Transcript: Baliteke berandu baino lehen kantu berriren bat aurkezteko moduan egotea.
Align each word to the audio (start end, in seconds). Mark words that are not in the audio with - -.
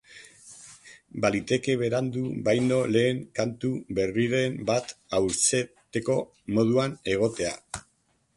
Baliteke 1.25 1.75
berandu 1.81 2.23
baino 2.47 2.79
lehen 2.95 3.21
kantu 3.41 3.71
berriren 3.99 4.59
bat 4.71 4.97
aurkezteko 5.21 6.19
moduan 6.59 6.99
egotea. 7.17 7.55